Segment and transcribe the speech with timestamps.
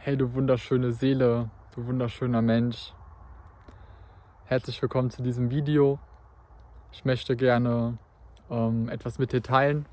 [0.00, 2.94] Hey, du wunderschöne Seele, du wunderschöner Mensch.
[4.44, 5.98] Herzlich willkommen zu diesem Video.
[6.92, 7.98] Ich möchte gerne
[8.48, 9.86] ähm, etwas mit dir teilen.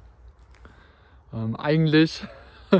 [1.33, 2.23] Ähm, eigentlich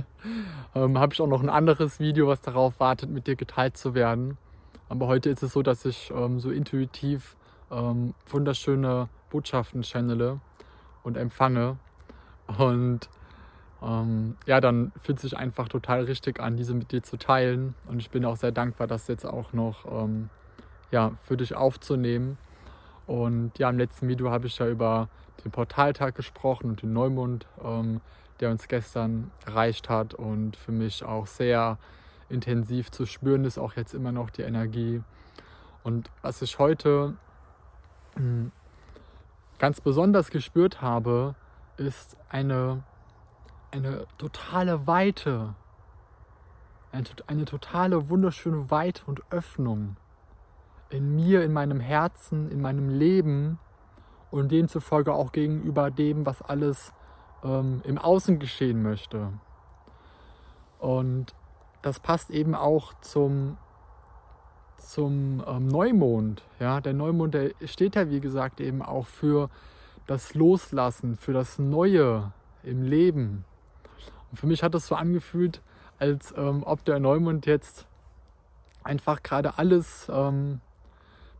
[0.76, 3.96] ähm, habe ich auch noch ein anderes Video, was darauf wartet, mit dir geteilt zu
[3.96, 4.38] werden.
[4.88, 7.36] Aber heute ist es so, dass ich ähm, so intuitiv
[7.72, 10.40] ähm, wunderschöne Botschaften channele
[11.02, 11.80] und empfange.
[12.60, 13.10] Und
[13.82, 17.76] ähm, ja, dann fühlt sich einfach total richtig an, diese mit dir zu teilen.
[17.88, 20.30] Und ich bin auch sehr dankbar, das jetzt auch noch ähm,
[20.92, 22.38] ja, für dich aufzunehmen.
[23.08, 25.10] Und ja, im letzten Video habe ich ja über
[25.44, 28.02] den Portaltag gesprochen und den Neumond, ähm,
[28.40, 31.78] der uns gestern erreicht hat und für mich auch sehr
[32.30, 35.02] intensiv zu spüren ist, auch jetzt immer noch die Energie.
[35.84, 37.14] Und was ich heute
[38.16, 38.52] hm,
[39.60, 41.36] ganz besonders gespürt habe,
[41.78, 42.84] ist eine
[43.76, 45.54] eine totale Weite,
[46.94, 49.98] eine, eine totale wunderschöne Weite und Öffnung
[50.90, 53.60] in mir, in meinem Herzen, in meinem Leben
[54.32, 56.94] und demzufolge auch gegenüber dem, was alles
[57.44, 59.34] ähm, im Außen geschehen möchte.
[60.80, 61.36] Und
[61.82, 63.58] das passt eben auch zum,
[64.78, 66.44] zum ähm, Neumond.
[66.62, 66.80] Ja?
[66.80, 69.50] Der Neumond, der steht ja wie gesagt eben auch für
[70.08, 72.32] das Loslassen, für das Neue
[72.64, 73.44] im Leben.
[74.36, 75.62] Und für mich hat das so angefühlt,
[75.98, 77.88] als ähm, ob der Neumond jetzt
[78.84, 80.60] einfach gerade alles ähm,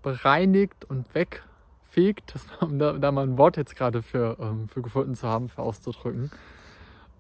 [0.02, 5.14] bereinigt und wegfegt, das, da, da mal ein Wort jetzt gerade für, ähm, für gefunden
[5.14, 6.32] zu haben, für auszudrücken.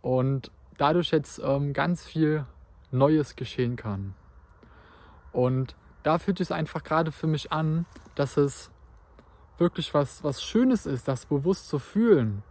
[0.01, 2.45] Und dadurch jetzt ähm, ganz viel
[2.91, 4.13] Neues geschehen kann.
[5.33, 7.85] Und da fühlt es einfach gerade für mich an,
[8.15, 8.71] dass es
[9.57, 12.43] wirklich was, was Schönes ist, das bewusst zu fühlen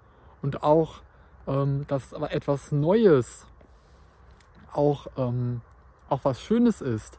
[0.42, 1.00] und auch
[1.46, 3.46] ähm, dass aber etwas Neues
[4.72, 5.60] auch, ähm,
[6.08, 7.18] auch was Schönes ist.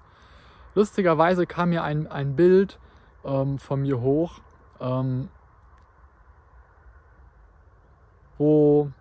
[0.74, 2.80] Lustigerweise kam mir ein, ein Bild
[3.24, 4.42] ähm, von mir hoch,
[4.80, 5.30] ähm,
[8.38, 8.92] wo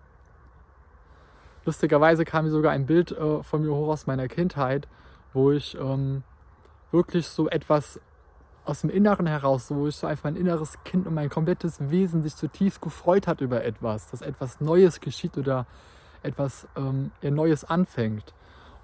[1.65, 4.87] lustigerweise kam mir sogar ein Bild äh, von mir hoch aus meiner Kindheit,
[5.33, 6.23] wo ich ähm,
[6.91, 7.99] wirklich so etwas
[8.65, 12.81] aus dem Inneren heraus, so einfach mein inneres Kind und mein komplettes Wesen sich zutiefst
[12.81, 15.67] gefreut hat über etwas, dass etwas Neues geschieht oder
[16.23, 18.33] etwas ähm, Neues anfängt.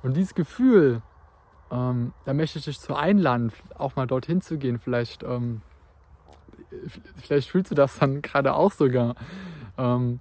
[0.03, 1.01] Und dieses Gefühl,
[1.71, 4.77] ähm, da möchte ich dich zu einladen, auch mal dorthin zu gehen.
[4.77, 5.61] Vielleicht, ähm,
[7.15, 9.15] vielleicht fühlst du das dann gerade auch sogar.
[9.77, 10.19] Ähm,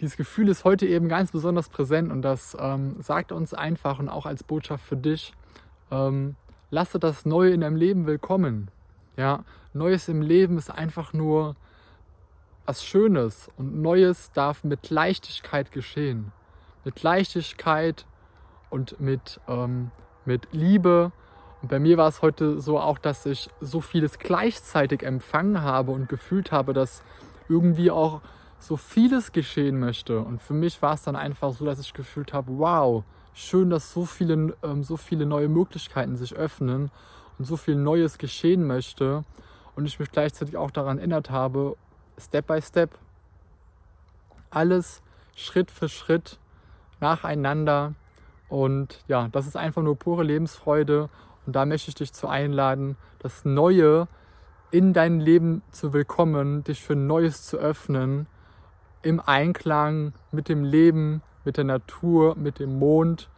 [0.00, 4.08] dieses Gefühl ist heute eben ganz besonders präsent und das ähm, sagt uns einfach und
[4.08, 5.34] auch als Botschaft für dich,
[5.90, 6.36] ähm,
[6.70, 8.70] lasse das Neue in deinem Leben willkommen.
[9.16, 11.56] Ja, Neues im Leben ist einfach nur
[12.66, 16.32] was Schönes und Neues darf mit Leichtigkeit geschehen.
[16.84, 18.06] Mit Leichtigkeit
[18.70, 19.90] und mit, ähm,
[20.24, 21.12] mit Liebe.
[21.62, 25.92] Und bei mir war es heute so auch, dass ich so vieles gleichzeitig empfangen habe
[25.92, 27.02] und gefühlt habe, dass
[27.48, 28.20] irgendwie auch
[28.58, 30.20] so vieles geschehen möchte.
[30.20, 33.04] Und für mich war es dann einfach so, dass ich gefühlt habe, wow,
[33.34, 36.90] schön, dass so viele, ähm, so viele neue Möglichkeiten sich öffnen
[37.40, 39.24] und so viel Neues geschehen möchte
[39.74, 41.74] und ich mich gleichzeitig auch daran erinnert habe,
[42.18, 42.90] Step by Step,
[44.50, 45.00] alles
[45.34, 46.38] Schritt für Schritt
[47.00, 47.94] nacheinander.
[48.50, 51.08] Und ja, das ist einfach nur pure Lebensfreude.
[51.46, 54.06] Und da möchte ich dich zu einladen, das Neue
[54.70, 58.26] in dein Leben zu willkommen, dich für Neues zu öffnen,
[59.00, 63.30] im Einklang mit dem Leben, mit der Natur, mit dem Mond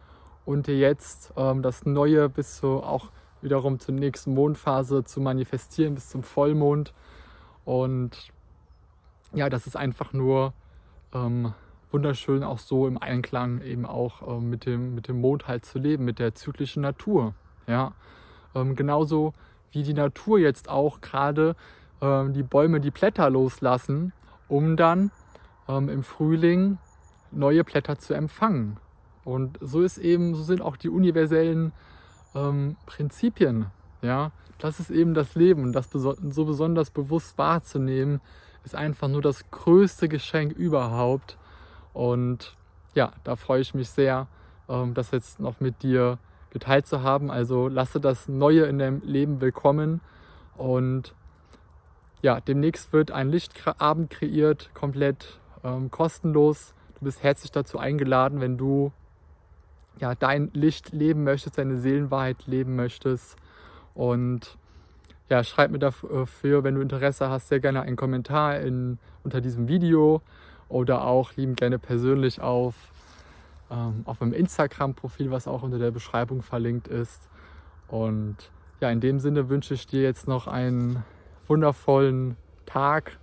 [0.43, 3.09] und dir jetzt ähm, das Neue bis zu auch
[3.43, 6.93] wiederum zur nächsten Mondphase zu manifestieren bis zum Vollmond.
[7.65, 8.31] Und
[9.33, 10.53] ja, das ist einfach nur
[11.13, 11.53] ähm,
[11.91, 15.79] wunderschön, auch so im Einklang eben auch ähm, mit, dem, mit dem Mond halt zu
[15.79, 17.35] leben, mit der zyklischen Natur.
[17.67, 17.93] Ja,
[18.55, 19.33] ähm, genauso
[19.71, 21.55] wie die Natur jetzt auch gerade
[22.01, 24.13] ähm, die Bäume die Blätter loslassen,
[24.47, 25.11] um dann
[25.67, 26.77] ähm, im Frühling
[27.31, 28.77] neue Blätter zu empfangen.
[29.23, 31.71] Und so ist eben, so sind auch die universellen
[32.35, 33.67] ähm, Prinzipien.
[34.01, 38.21] Ja, das ist eben das Leben und das so besonders bewusst wahrzunehmen,
[38.63, 41.37] ist einfach nur das größte Geschenk überhaupt.
[41.93, 42.55] Und
[42.95, 44.27] ja, da freue ich mich sehr,
[44.69, 46.17] ähm, das jetzt noch mit dir
[46.49, 47.31] geteilt zu haben.
[47.31, 50.01] Also lasse das Neue in deinem Leben willkommen
[50.55, 51.13] und
[52.21, 56.73] ja, demnächst wird ein Lichtabend kreiert, komplett ähm, kostenlos.
[56.97, 58.93] Du bist herzlich dazu eingeladen, wenn du
[59.99, 63.35] ja, dein Licht leben möchtest, deine Seelenwahrheit leben möchtest.
[63.93, 64.57] Und
[65.29, 69.67] ja, schreib mir dafür, wenn du Interesse hast, sehr gerne einen Kommentar in, unter diesem
[69.67, 70.21] Video
[70.69, 72.75] oder auch lieben gerne persönlich auf
[73.73, 77.29] ähm, auf meinem Instagram-Profil, was auch unter der Beschreibung verlinkt ist.
[77.87, 78.35] Und
[78.79, 81.03] ja, in dem Sinne wünsche ich dir jetzt noch einen
[81.47, 83.17] wundervollen Tag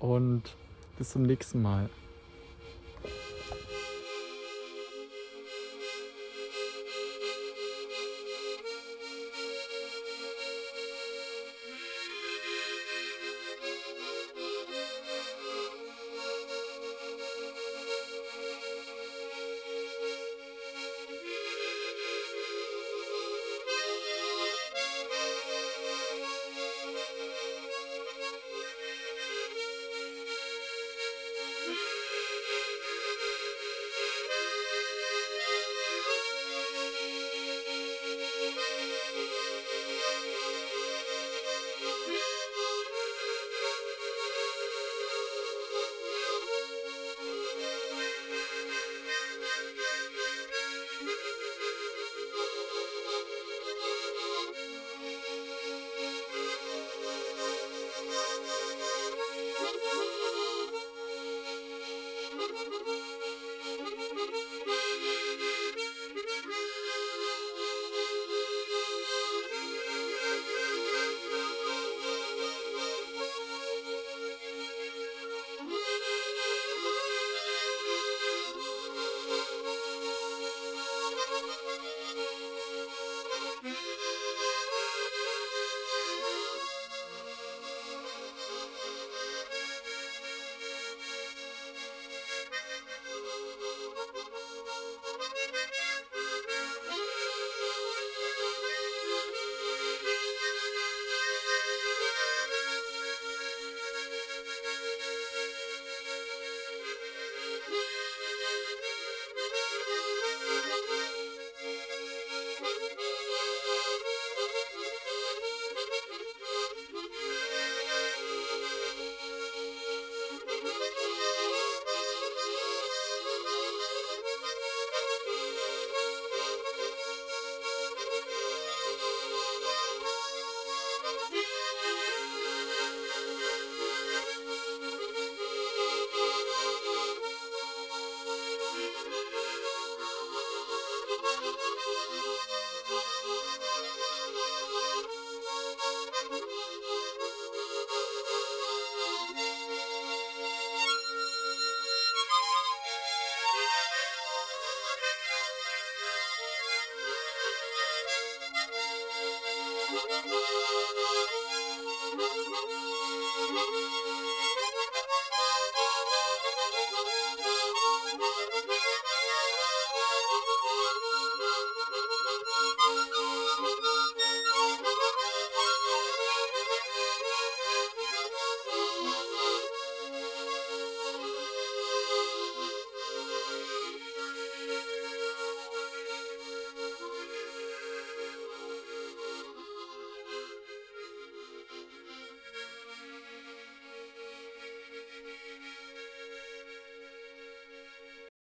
[0.00, 0.56] und
[0.98, 1.88] bis zum nächsten Mal.